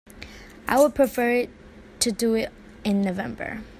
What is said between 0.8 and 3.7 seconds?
prefer to do it in November.